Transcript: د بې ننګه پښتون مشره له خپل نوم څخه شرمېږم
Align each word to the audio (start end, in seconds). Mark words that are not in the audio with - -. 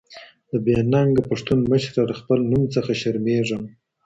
د 0.49 0.51
بې 0.65 0.77
ننګه 0.91 1.21
پښتون 1.29 1.59
مشره 1.71 2.01
له 2.09 2.13
خپل 2.19 2.39
نوم 2.51 2.63
څخه 2.75 2.91
شرمېږم 3.01 3.63